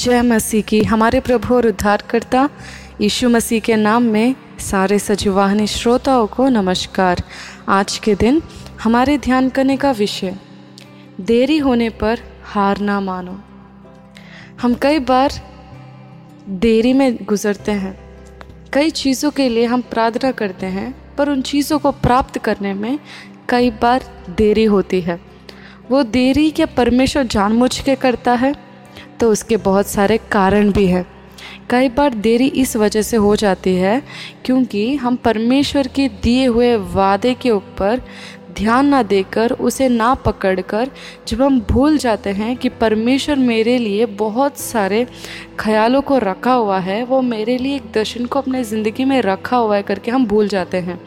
[0.00, 2.48] जय मसीह की। हमारे प्रभु और उद्धारकर्ता
[3.00, 7.22] यीशु मसीह के नाम में सारे सजीवाहनी श्रोताओं को नमस्कार।
[7.68, 8.40] आज के दिन
[8.82, 10.36] हमारे ध्यान करने का विषय,
[11.20, 13.38] देरी होने पर हार ना मानो।
[14.62, 15.32] हम कई बार
[16.48, 17.94] देरी में गुजरते हैं।
[18.72, 22.98] कई चीज़ों के लिए हम प्रार्थना करते हैं, पर उन चीज़ों को प्राप्त करने में
[23.48, 25.20] कई बार देरी होती है।
[25.90, 28.69] वो देरी क्या परमेश्वर जानबूझ के करता है?
[29.20, 31.06] तो उसके बहुत सारे कारण भी हैं।
[31.70, 34.02] कई बार देरी इस वजह से हो जाती है
[34.44, 38.00] क्योंकि हम परमेश्वर के दिए हुए वादे के ऊपर
[38.54, 40.90] ध्यान ना देकर, उसे ना पकड़कर,
[41.28, 45.06] जब हम भूल जाते हैं कि परमेश्वर मेरे लिए बहुत सारे
[45.58, 49.56] ख्यालों को रखा हुआ है, वो मेरे लिए एक दर्शन को अपने ज़िंदगी में रखा
[49.56, 51.00] हुआ है करके हम भूल जाते हैं।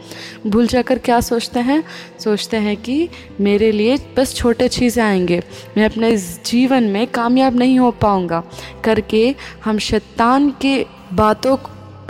[0.47, 1.83] भूल जाकर क्या सोचते हैं?
[2.19, 3.09] सोचते हैं कि
[3.41, 5.41] मेरे लिए बस छोटे चीज़ें आएँगे।
[5.77, 8.43] मैं अपने जीवन में कामयाब नहीं हो पाऊँगा।
[8.83, 11.57] करके हम शैतान के बातों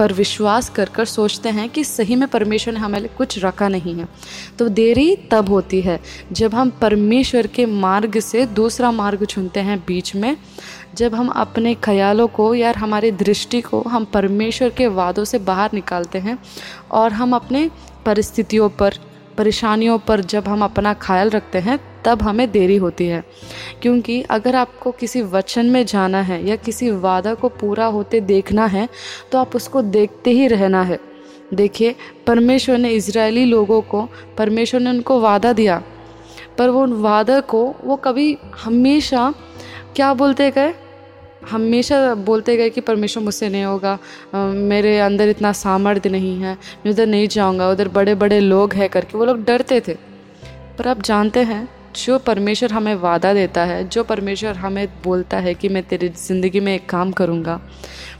[0.03, 3.93] पर विश्वास कर कर सोचते हैं कि सही में परमेश्वर ने हमें कुछ रखा नहीं
[3.95, 4.07] है।
[4.59, 5.99] तो देरी तब होती है
[6.31, 10.35] जब हम परमेश्वर के मार्ग से दूसरा मार्ग चुनते हैं बीच में।
[10.95, 15.69] जब हम अपने ख्यालों को या हमारे दृष्टि को हम परमेश्वर के वादों से बाहर
[15.73, 16.37] निकालते हैं
[16.91, 17.69] और हम अपने
[18.05, 18.99] परिस्थितियों पर,
[19.37, 23.23] परेशानियों पर जब हम अपना ख्याल रखते हैं तब हमें देरी होती है।
[23.81, 28.65] क्योंकि अगर आपको किसी वचन में जाना है या किसी वादा को पूरा होते देखना
[28.65, 28.87] है
[29.31, 30.99] तो आप उसको देखते ही रहना है।
[31.53, 31.95] देखिए,
[32.27, 35.81] परमेश्वर ने इजरायली लोगों को, परमेश्वर ने उनको वादा दिया।
[36.57, 39.33] पर वो उन वादा को, वो कभी हमेशा,
[39.95, 40.73] क्या बोलते गए?
[41.51, 43.97] हमेशा बोलते गए कि परमेश्वर मुझसे नहीं होगा
[44.35, 48.89] मेरे अंदर इतना सामर्थ्य नहीं है, मैं उधर नहीं जाऊँगा, उधर बड़े बड़े लोग हैं
[48.89, 49.97] करके। वो लोग डरते थे।
[50.77, 55.53] पर आप जानते हैं जो परमेश्वर हमें वादा देता है, जो परमेश्वर हमें बोलता है
[55.53, 57.59] कि मैं तेरी ज़िंदगी में एक काम करूँगा,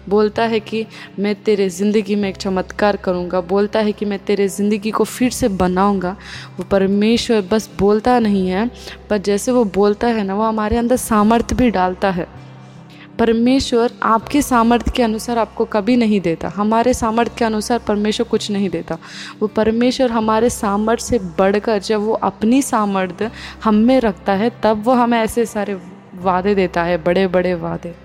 [0.10, 0.86] बोलता है कि
[1.20, 5.32] मैं तेरे ज़िंदगी में एक चमत्कार करूँगा, बोलता है कि मैं तेरे ज़िंदगी को फिर
[5.32, 6.16] से बनाऊँगा,
[6.58, 8.70] वो परमेश्वर बस बोलता नहीं है,
[9.10, 12.28] पर जैसे वो बोलता है ना, वो हमारे अंदर सामर्थ्य भी डालता है।
[13.20, 18.52] परमेश्वर आपके सामर्थ्य के अनुसार आपको कभी नहीं देता। हमारे सामर्थ्य के अनुसार परमेश्वर कुछ
[18.52, 18.98] नहीं देता।
[19.40, 23.32] वो परमेश्वर हमारे सामर्थ्य से बढ़कर जब वो अपनी सामर्थ्य
[23.64, 25.80] हम में रखता है, तब वो हमें ऐसे सारे
[26.16, 27.96] वादे देता है बड़े बड़े वादे।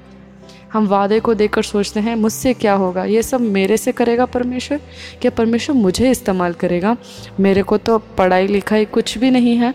[0.72, 3.04] हम वादे को देखकर सोचते हैं, मुझसे क्या होगा?
[3.04, 4.80] ये सब मेरे से करेगा परमेश्वर?
[5.22, 6.96] क्या परमेश्वर मुझे इस्तेमाल करेगा?
[7.40, 9.74] मेरे को तो पढ़ाई लिखाई कुछ भी नहीं है,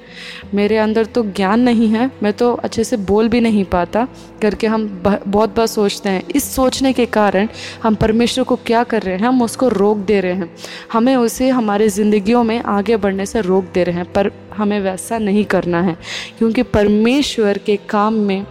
[0.54, 4.08] मेरे अंदर तो ज्ञान नहीं है, मैं तो अच्छे से बोल भी नहीं पाता
[4.42, 7.48] करके हम बहुत बार सोचते हैं। इस सोचने के कारण
[7.84, 9.24] हम परमेश्वर को क्या कर रहे हैं?
[9.24, 10.56] हम उसको रोक दे रहे हैं।
[10.94, 15.18] हमें उसे हमारे ज़िंदगियों में आगे बढ़ने से रोक दे रहे हैं, पर हमें वैसा
[15.20, 15.98] नहीं करना है,
[16.38, 18.46] क्योंकि परमेश्वर के काम में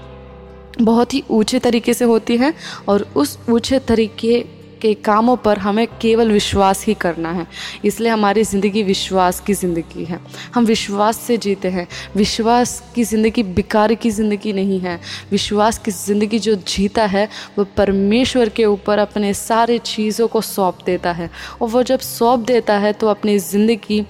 [0.81, 2.53] बहुत ही ऊँचे तरीके से होती है
[2.89, 4.45] और उस ऊँचे तरीके
[4.83, 7.47] के कामों पर हमें केवल विश्वास ही करना है।
[7.85, 10.19] इसलिए हमारी ज़िंदगी विश्वास की ज़िंदगी है।
[10.55, 14.99] हम विश्वास से जीते हैं। विश्वास की ज़िंदगी बिकार की ज़िंदगी नहीं है।
[15.31, 17.29] विश्वास की ज़िंदगी जो जीता है,
[17.59, 22.47] वो परमेश्वर के ऊपर अपने सारे चीज़ों को सौंप देता है। और वो जब सौंप
[22.47, 24.05] देता है तो अपनी ज़िंदगी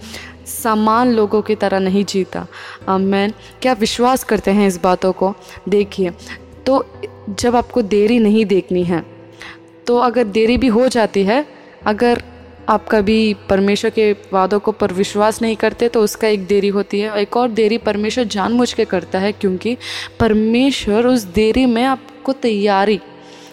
[0.47, 2.47] समान लोगों की तरह नहीं जीता।
[2.91, 5.35] मैन क्या विश्वास करते हैं इस बातों को?
[5.69, 6.13] देखिए
[6.67, 6.85] तो
[7.31, 9.05] जब आपको देरी नहीं देखनी है
[9.87, 11.45] तो अगर देरी भी हो जाती है,
[11.87, 12.23] अगर
[12.69, 17.01] आप कभी परमेश्वर के वादों को पर विश्वास नहीं करते तो उसका एक देरी होती
[17.01, 19.77] है। एक और देरी परमेश्वर जानबूझ के करता है, क्योंकि
[20.21, 23.01] परमेश्वर उस देरी में आपको तैयारी,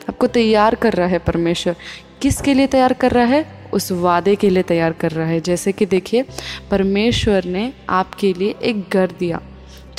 [0.09, 1.76] आपको तैयार कर रहा है परमेश्वर।
[2.22, 3.46] किसके लिए तैयार कर रहा है?
[3.74, 6.26] उस वादे के लिए तैयार कर रहा है। जैसे कि देखिए,
[6.72, 9.41] परमेश्वर ने आपके लिए एक घर दिया।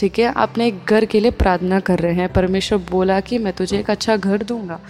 [0.00, 3.52] ठीक है अपने एक घर के लिए प्रार्थना कर रहे हैं। परमेश्वर बोला कि मैं
[3.52, 4.80] तुझे एक अच्छा घर दूँगा।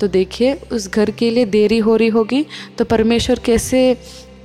[0.00, 2.46] तो देखिए, उस घर के लिए देरी हो रही होगी
[2.78, 3.98] तो परमेश्वर कैसे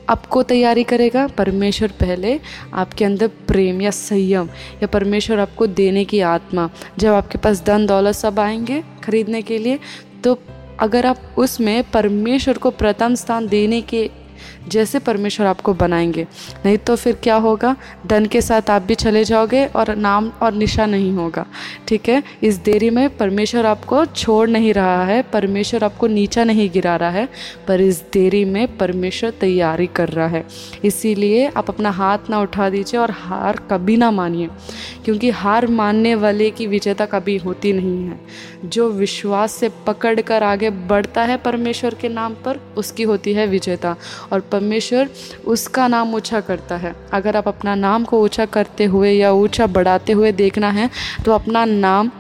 [0.09, 1.27] आपको तैयारी करेगा?
[1.27, 2.39] परमेश्वर पहले
[2.73, 4.49] आपके अंदर प्रेम या संयम
[4.83, 9.57] या परमेश्वर आपको देने की आत्मा। जब आपके पास धन दौलत सब आएँगे खरीदने के
[9.57, 9.79] लिए
[10.23, 10.37] तो
[10.79, 14.09] अगर आप उसमें परमेश्वर को प्रथम स्थान देने के
[14.67, 16.27] जैसे परमेश्वर आपको बनाएँगे।
[16.65, 17.75] नहीं तो फिर क्या होगा?
[18.07, 21.45] धन के साथ आप भी चले जाओगे और नाम और निशा नहीं होगा।
[21.87, 22.23] ठीक है?
[22.43, 27.09] इस देरी में परमेश्वर आपको छोड़ नहीं रहा है, परमेश्वर आपको नीचा नहीं गिरा रहा
[27.09, 27.29] है,
[27.67, 30.45] पर इस देरी में परमेश्वर तैयारी कर रहा है।
[30.83, 34.49] इसीलिए आप अपना हाथ ना उठा दीजिए और हार कभी ना मानिए,
[35.05, 38.19] क्योंकि हार मानने वाले की विजेता कभी होती नहीं है।
[38.65, 43.47] जो विश्वास से पकड़ कर आगे बढ़ता है परमेश्वर के नाम पर, उसकी होती है
[43.47, 43.95] विजेता।
[44.31, 45.09] और परमेश्वर
[45.47, 49.67] उसका नाम ऊँचा करता है। अगर आप अपना नाम को ऊँचा करते हुए या ऊँचा
[49.67, 50.89] बढ़ाते हुए देखना है
[51.25, 52.11] तो अपना नाम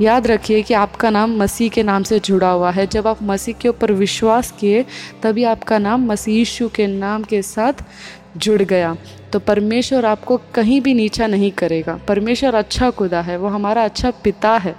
[0.00, 3.54] याद रखिए कि आपका नाम मसीह के नाम से जुड़ा हुआ है। जब आप मसीह
[3.54, 4.84] के ऊपर विश्वास किए,
[5.22, 7.84] तभी आपका नाम मसीह यीशु के नाम के साथ
[8.36, 8.96] जुड़ गया।
[9.32, 14.10] तो परमेश्वर आपको कहीं भी नीचा नहीं करेगा। परमेश्वर अच्छा खुदा है, वो हमारा अच्छा
[14.24, 14.74] पिता है।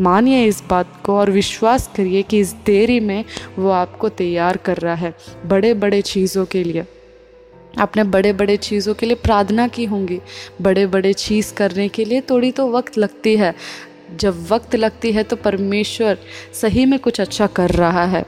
[0.00, 3.24] मानिए इस बात को और विश्वास करिए कि इस देरी में
[3.58, 5.14] वो आपको तैयार कर रहा है
[5.46, 6.84] बड़े बड़े चीज़ों के लिए।
[7.78, 10.20] आपने बड़े बड़े चीज़ों के लिए प्रार्थना की होंगी
[10.62, 13.54] बड़े बड़े चीज़ करने के लिए थोड़ी तो वक्त लगती है।
[14.10, 16.18] जब वक्त लगती है तो परमेश्वर
[16.52, 18.24] सही में कुछ अच्छा कर रहा है।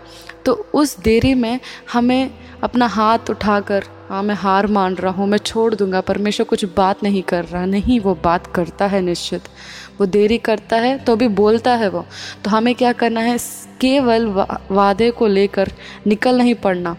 [0.46, 1.58] तो उस देरी में
[1.92, 2.30] हमें
[2.62, 7.02] अपना हाथ उठाकर हाँ मैं हार मान रहा हूँ, मैं छोड़ दूँगा, परमेश्वर कुछ बात
[7.02, 9.42] नहीं कर रहा, नहीं, वो बात करता है निश्चित।
[10.00, 12.04] वो देरी करता है तो भी बोलता है वो।
[12.44, 13.36] तो हमें क्या करना है?
[13.80, 14.26] केवल
[14.70, 15.72] वादे को लेकर
[16.06, 16.96] निकल नहीं पड़ना।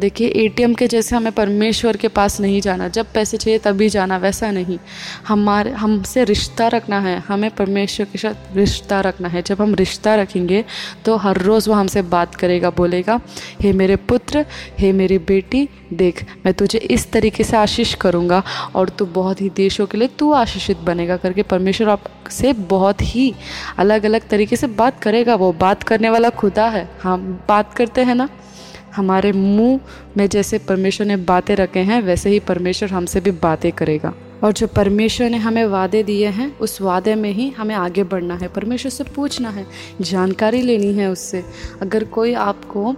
[0.00, 4.16] देखिए एटीएम के जैसे हमें परमेश्वर के पास नहीं जाना। जब पैसे चाहिए तभी जाना,
[4.16, 4.78] वैसा नहीं।
[5.28, 10.14] हमारे, हमसे रिश्ता रखना है। हमें परमेश्वर के साथ रिश्ता रखना है। जब हम रिश्ता
[10.14, 10.64] रखेंगे
[11.04, 13.20] तो हर रोज़ वो हमसे बात करेगा, बोलेगा,
[13.60, 14.46] हे मेरे पुत्र,
[14.78, 18.42] हे मेरी बेटी, देख, मैं तुझे इस तरीके से आशीष करूँगा
[18.74, 23.34] और तू बहुत ही देशों के लिए तू आशीषित बनेगा। करके परमेश्वर आपसे बहुत ही
[23.78, 28.00] अलग अलग तरीके से बात करेगा। वो बात करने वाला खुदा है। हम बात करते
[28.00, 28.28] हैं ना?
[28.96, 29.80] हमारे मुँह
[30.16, 34.14] में जैसे परमेश्वर ने बातें रखे हैं, वैसे ही परमेश्वर हमसे भी बातें करेगा।
[34.44, 38.34] और जो परमेश्वर ने हमें वादे दिए हैं, उस वादे में ही हमें आगे बढ़ना
[38.34, 39.66] है। परमेश्वर से पूछना है,
[40.00, 41.44] जानकारी लेनी है उससे।
[41.82, 42.94] अगर कोई आपको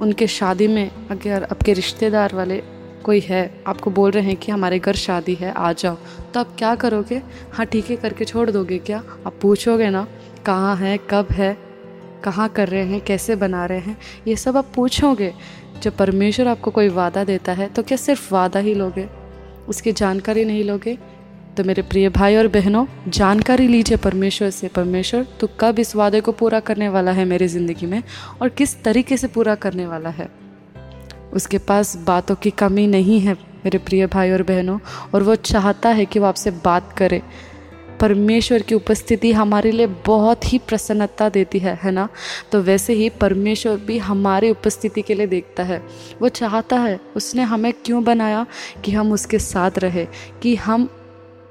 [0.00, 2.62] उनके शादी में, अगर आपके रिश्तेदार वाले
[3.04, 5.96] कोई है, आपको बोल रहे हैं कि हमारे घर शादी है, आ जाओ
[6.34, 7.22] तो आप क्या करोगे?
[7.52, 9.02] हाँ ठीक है, करके छोड़ दोगे क्या?
[9.26, 10.06] आप पूछोगे ना,
[10.46, 11.65] कहाँ है, कब है?
[12.24, 13.96] कहाँ कर रहे हैं, कैसे बना रहे हैं,
[14.28, 15.32] ये सब आप पूछोगे।
[15.82, 19.08] जब परमेश्वर आपको कोई वादा देता है तो क्या सिर्फ़ वादा ही लोगे?
[19.68, 20.98] उसकी जानकारी नहीं लोगे?
[21.56, 26.20] तो मेरे प्रिय भाई और बहनों, जानकारी लीजिए परमेश्वर से। परमेश्वर तो कब इस वादे
[26.20, 28.02] को पूरा करने वाला है मेरी ज़िंदगी में,
[28.42, 30.28] और किस तरीके से पूरा करने वाला है?
[31.32, 34.78] उसके पास बातों की कमी नहीं है, मेरे प्रिय भाई और बहनों,
[35.14, 37.22] और वो चाहता है कि वो आपसे बात करे।
[38.00, 42.08] परमेश्वर की उपस्थिति हमारे लिए बहुत ही प्रसन्नता देती है है ना?
[42.52, 45.82] तो वैसे ही परमेश्वर भी हमारी उपस्थिति के लिए देखता है।
[46.22, 48.46] वो चाहता है, उसने हमें क्यों बनाया?
[48.84, 50.06] कि हम उसके साथ रहे,
[50.42, 50.88] कि हम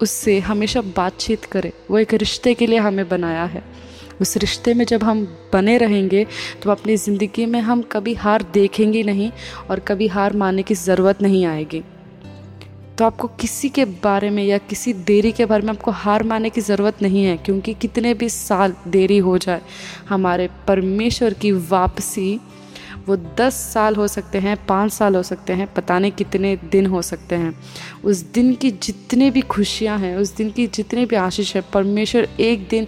[0.02, 3.64] उससे हमेशा बातचीत करें। वो एक रिश्ते के लिए हमें बनाया है।
[4.22, 6.26] उस रिश्ते में जब हम बने रहेंगे
[6.64, 9.32] तो अपनी ज़िंदगी में हम कभी हार देखेंगे नहीं
[9.70, 11.82] और कभी हार मानने की ज़रूरत नहीं आएगी।
[12.98, 16.50] तो आपको किसी के बारे में या किसी देरी के बारे में आपको हार मानने
[16.50, 19.62] की ज़रूरत नहीं है, क्योंकि कितने भी साल देरी हो जाए,
[20.10, 22.40] हमारे परमेश्वर की वापसी
[23.08, 26.86] वो दस साल हो सकते हैं, पाँच साल हो सकते हैं, पता नहीं कितने दिन
[26.86, 27.60] हो सकते हैं।
[28.04, 32.28] उस दिन की जितने भी खुशियाँ हैं, उस दिन की जितने भी आशीष है, परमेश्वर
[32.40, 32.88] एक दिन,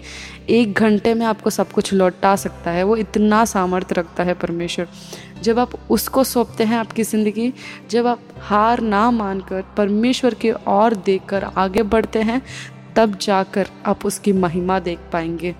[0.49, 4.87] एक घंटे में आपको सब कुछ लौटा सकता है। वो इतना सामर्थ्य रखता है परमेश्वर।
[5.43, 7.53] जब आप उसको सौंपते हैं आपकी ज़िंदगी,
[7.89, 12.41] जब आप हार ना मानकर परमेश्वर की ओर देखकर आगे बढ़ते हैं,
[12.95, 15.55] तब जाकर आप उसकी महिमा देख पाएँगे।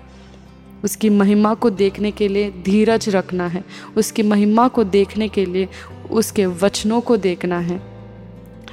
[0.84, 3.64] उसकी महिमा को देखने के लिए धीरज रखना है।
[3.96, 5.68] उसकी महिमा को देखने के लिए
[6.10, 7.80] उसके वचनों को देखना है।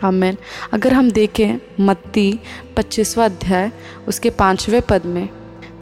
[0.02, 0.36] हमें
[0.74, 2.40] अगर हम देखें मत्ती
[2.78, 3.72] पच्चीसवा अध्याय,
[4.08, 5.28] उसके पाँचवें पद में,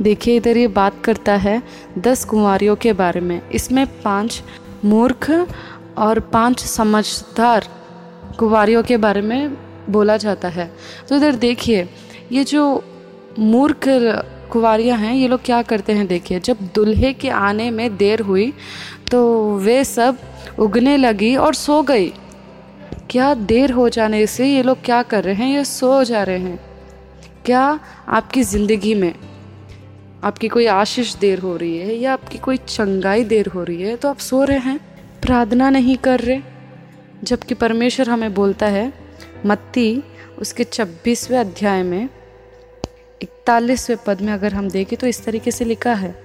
[0.01, 1.61] देखिए इधर ये बात करता है
[1.97, 4.41] दस कुंवारियों के बारे में। इसमें पाँच
[4.85, 5.29] मूर्ख
[5.97, 7.67] और पाँच समझदार
[8.39, 9.57] कुंवारियों के बारे में
[9.89, 10.71] बोला जाता है।
[11.09, 11.87] तो इधर देखिए,
[12.31, 12.83] ये जो
[13.39, 13.87] मूर्ख
[14.51, 18.51] कुंवारियाँ हैं, ये लोग क्या करते हैं देखिए, जब दुल्हे के आने में देर हुई
[19.11, 20.17] तो वे सब
[20.59, 22.11] उगने लगी और सो गई।
[23.09, 25.47] क्या देर हो जाने से ये लोग क्या कर रहे हैं?
[25.47, 26.59] ये सो जा रहे हैं।
[27.45, 29.13] क्या आपकी ज़िंदगी में
[30.23, 33.95] आपकी कोई आशीष देर हो रही है या आपकी कोई चंगाई देर हो रही है
[33.95, 34.79] तो आप सो रहे हैं।
[35.21, 36.41] प्रार्थना नहीं कर रहे,
[37.23, 38.91] जबकि परमेश्वर हमें बोलता है,
[39.45, 40.03] मत्ती,
[40.37, 42.09] उसके छब्बीसवें अध्याय में
[43.43, 46.15] इकतालीसवें पद में अगर हम देखें तो इस तरीके से लिखा है,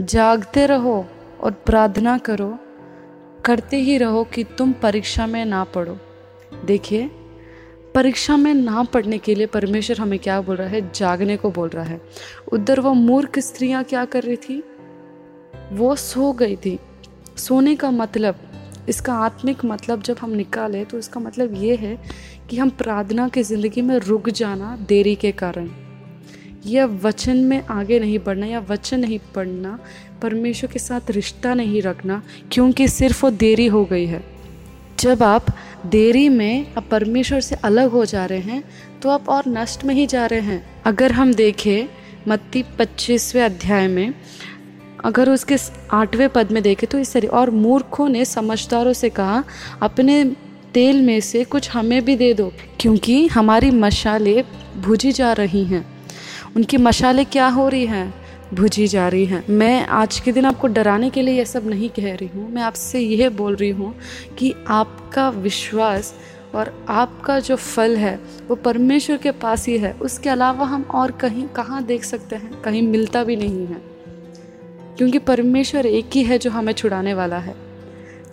[0.00, 0.94] जागते रहो
[1.40, 2.48] और प्रार्थना करो,
[3.44, 5.96] करते ही रहो कि तुम परीक्षा में ना पढ़ो।
[6.64, 7.10] देखिए,
[7.94, 10.80] परीक्षा में ना पढ़ने के लिए परमेश्वर हमें क्या बोल रहा है?
[10.92, 12.00] जागने को बोल रहा है।
[12.52, 14.62] उधर वो मूर्ख स्त्रियाँ क्या कर रही थी?
[15.72, 16.78] वो सो गई थी।
[17.36, 18.40] सोने का मतलब
[18.88, 21.96] इसका आत्मिक मतलब जब हम निकालें तो इसका मतलब ये है
[22.50, 25.70] कि हम प्रार्थना की ज़िंदगी में रुक जाना देरी के कारण।
[26.66, 29.78] या वचन में आगे नहीं बढ़ना या वचन नहीं पढ़ना,
[30.22, 34.22] परमेश्वर के साथ रिश्ता नहीं रखना, क्योंकि सिर्फ़ वो देरी हो गई है।
[34.98, 35.46] जब आप
[35.86, 38.62] देरी में आप परमेश्वर से अलग हो जा रहे हैं
[39.02, 41.86] तो आप और नष्ट में ही जा रहे हैं। अगर हम देखें
[42.28, 44.14] मत्ती पच्चीसवें अध्याय में,
[45.04, 45.56] अगर उसके
[45.92, 49.44] आठवें पद में देखें तो इस तरह और मूर्खों ने समझदारों से कहा,
[49.82, 50.24] अपने
[50.74, 54.44] तेल में से कुछ हमें भी दे दो, क्योंकि हमारी मशाले
[54.76, 55.93] भुजी जा रही हैं।
[56.56, 58.14] उनकी मशाले क्या हो रही हैं?
[58.54, 61.88] भुजी जा रही हैं। मैं आज के दिन आपको डराने के लिए यह सब नहीं
[61.88, 63.94] कह रही हूँ। मैं आपसे यह बोल रही हूँ
[64.38, 66.14] कि आपका विश्वास
[66.54, 71.10] और आपका जो फल है, वो परमेश्वर के पास ही है। उसके अलावा हम और
[71.10, 72.62] कहीं, कहाँ देख सकते हैं?
[72.62, 73.82] कहीं मिलता भी नहीं है।
[74.98, 77.73] क्योंकि परमेश्वर एक ही है जो हमें छुड़ाने वाला है।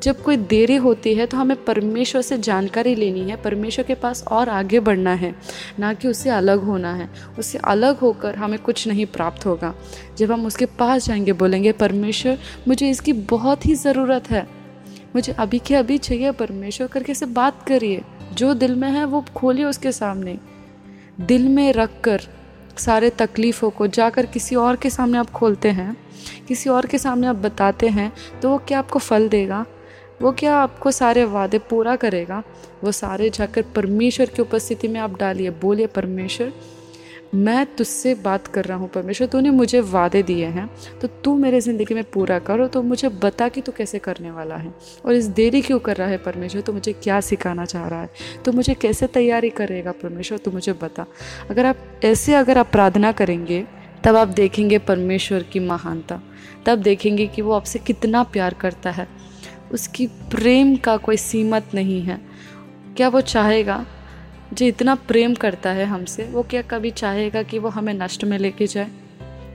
[0.04, 4.24] जब कोई देरी होती है तो हमें परमेश्वर से जानकारी लेनी है, परमेश्वर के पास
[4.24, 5.34] और आगे बढ़ना है,
[5.80, 9.74] ना कि उससे अलग होना है। उससे अलग होकर हमें कुछ नहीं प्राप्त होगा।
[10.18, 14.48] जब हम उसके पास जाएँगे, बोलेंगे, परमेश्वर, मुझे इसकी बहुत ही ज़रूरत है।
[15.16, 18.02] मुझे अभी के अभी चाहिए, परमेश्वर, करके से बात करिए।
[18.34, 20.38] जो दिल में है वो खोलिए उसके सामने।
[21.22, 22.22] दिल में रख कर
[22.78, 25.96] सारे तकलीफ़ों को जाकर किसी और के सामने आप खोलते हैं,
[26.48, 29.66] किसी और के सामने आप बताते हैं तो वो क्या आपको फल देगा?
[30.22, 32.44] वो क्या आपको सारे वादे पूरा करेगा?
[32.84, 36.52] वो सारे जाकर परमेश्वर की उपस्थिति में आप डालिए, बोलिए, परमेश्वर,
[37.36, 40.70] मैं तुझसे बात कर रहा हूँ। परमेश्वर, तूने मुझे वादे दिए हैं
[41.02, 44.56] तो तू मेरे ज़िंदगी में पूरा करो तो मुझे बता कि तू कैसे करने वाला
[44.56, 44.74] है।
[45.06, 46.62] और इस देरी क्यों कर रहा है परमेश्वर?
[46.62, 48.10] तो मुझे क्या सिखाना चाह रहा है?
[48.46, 50.38] तो मुझे कैसे तैयारी करेगा परमेश्वर?
[50.38, 51.06] तो मुझे बता।
[51.50, 53.64] अगर आप ऐसे अगर आप प्रार्थना करेंगे,
[54.04, 56.22] तब आप देखेंगे परमेश्वर की महानता।
[56.66, 59.08] तब देखेंगे कि वो आपसे कितना प्यार करता है।
[59.72, 62.22] उसकी प्रेम का कोई सीमत नहीं है।
[62.98, 63.86] क्या वो चाहेगा?
[64.54, 68.40] जो इतना प्रेम करता है हमसे, वो क्या कभी चाहेगा कि वो हमें नष्ट में
[68.40, 68.88] लेके जाए?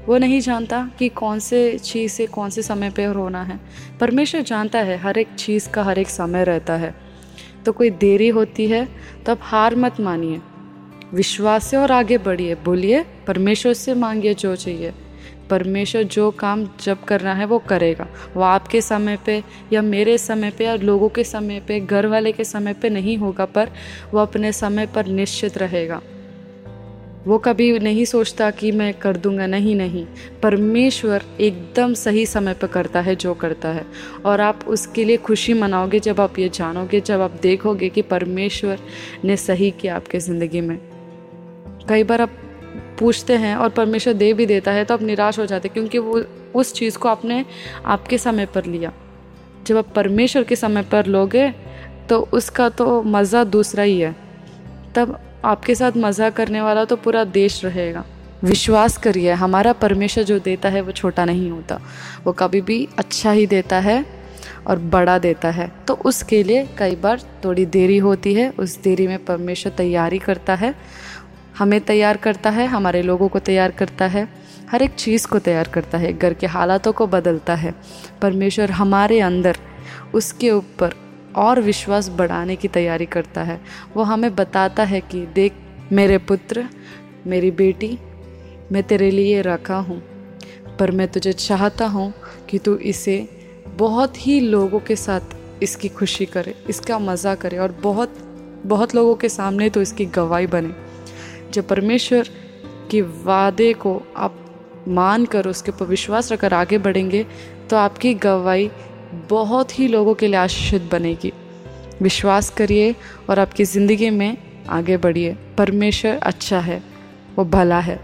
[0.06, 3.60] वो नहीं जानता कि कौन से चीज़ से कौन से समय पे रोना है।
[4.00, 6.94] परमेश्वर जानता है हर एक चीज़ का हर एक समय रहता है।
[7.66, 8.88] तो कोई देरी होती है
[9.26, 10.40] तो आप हार मत मानिए।
[11.14, 14.92] विश्वास से और आगे बढ़िए। बोलिए, परमेश्वर से मांगिए जो चाहिए।
[15.50, 20.50] परमेश्वर जो काम जब करना है वो करेगा। वो आपके समय पे या मेरे समय
[20.50, 23.70] पे या लोगों के समय पे, घर वाले के समय पे नहीं होगा, पर
[24.14, 26.02] वो अपने समय पर निश्चित रहेगा।
[27.26, 30.06] वो कभी नहीं सोचता कि मैं कर दूँगा, नहीं नहीं।
[30.42, 33.86] परमेश्वर एकदम सही समय पर करता है, जो करता है।
[34.24, 38.78] और आप उसके लिए खुशी मनाओगे जब आप ये जानोगे, जब आप देखोगे कि परमेश्वर
[39.24, 40.78] ने सही किया आपके ज़िंदगी में।
[41.88, 42.30] कई बार आप
[42.98, 46.22] पूछते हैं और परमेश्वर दे भी देता है तो आप निराश हो जाते क्योंकि वो
[46.54, 47.44] उस चीज़ को आपने
[47.86, 48.92] आपके समय पर लिया।
[49.66, 51.50] जब आप परमेश्वर के समय पर लोगे
[52.08, 54.14] तो उसका तो मज़ा दूसरा ही है।
[54.94, 58.04] तब आपके साथ मज़ा करने वाला तो पूरा देश रहेगा।
[58.44, 61.80] विश्वास करिए, हमारा परमेश्वर जो देता है, वो छोटा नहीं होता।
[62.24, 64.04] वो कभी भी अच्छा ही देता है
[64.66, 69.06] और बड़ा देता है। तो उसके लिए कई बार थोड़ी देरी होती है, उस देरी
[69.06, 70.74] में परमेश्वर तैयारी करता है।
[71.58, 74.28] हमें तैयार करता है, हमारे लोगों को तैयार करता है,
[74.70, 77.74] हर एक चीज़ को तैयार करता है, घर के हालातों को बदलता है।
[78.22, 79.56] परमेश्वर हमारे अंदर
[80.14, 80.94] उसके ऊपर
[81.36, 83.60] और विश्वास बढ़ाने की तैयारी करता है।
[83.96, 85.52] वो हमें बताता है कि देख,
[85.92, 86.68] मेरे पुत्र,
[87.26, 87.98] मेरी बेटी,
[88.72, 90.02] मैं तेरे लिए रखा हूँ,
[90.78, 92.12] पर मैं तुझे चाहता हूँ
[92.50, 93.16] कि तू इसे
[93.76, 98.18] बहुत ही लोगों के साथ इसकी खुशी करे, इसका मज़ा करे और बहुत
[98.64, 100.85] बहुत लोगों के सामने तो इसकी गवाही बने।
[101.52, 102.28] जब परमेश्वर
[102.90, 104.42] के वादे को आप
[104.88, 107.24] मान कर उसके ऊपर विश्वास रखकर आगे बढ़ेंगे
[107.70, 108.70] तो आपकी गवाही
[109.30, 111.32] बहुत ही लोगों के लिए आशीषित बनेगी।
[112.02, 112.94] विश्वास करिए
[113.30, 114.36] और आपकी ज़िंदगी में
[114.68, 116.82] आगे बढ़िए। परमेश्वर अच्छा है,
[117.36, 117.98] वो भला है,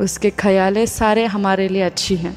[0.00, 2.36] उसके ख्यालें सारे हमारे लिए अच्छी हैं।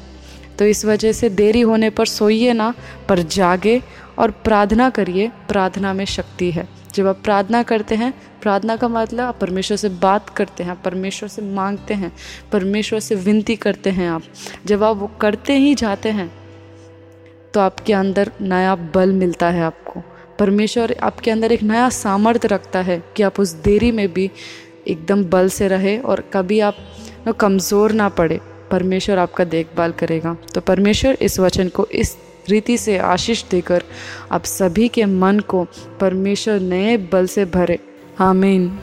[0.58, 2.72] तो इस वजह से देरी होने पर सोइए ना,
[3.08, 3.80] पर जागे
[4.18, 9.20] और प्रार्थना करिए, प्रार्थना में शक्ति है। जब आप प्रार्थना करते हैं, प्रार्थना का मतलब
[9.20, 12.12] आप परमेश्वर से बात करते हैं परमेश्वर से मांगते हैं,
[12.52, 14.22] परमेश्वर से विनती करते हैं आप।
[14.66, 16.30] जब आप वो करते ही जाते हैं
[17.54, 20.02] तो आपके अंदर नया बल मिलता है आपको।
[20.38, 24.30] परमेश्वर आपके अंदर एक नया सामर्थ्य रखता है कि आप उस देरी में भी
[24.88, 26.76] एकदम बल से रहे और कभी आप
[27.40, 28.40] कमज़ोर ना पड़े।
[28.70, 32.16] परमेश्वर आपका देखभाल करेगा। तो परमेश्वर इस वचन को इस
[32.50, 33.82] रीति से आशीष देकर
[34.32, 35.66] आप सभी के मन को
[36.00, 37.78] परमेश्वर नए बल से भरे।
[38.20, 38.80] आमीन।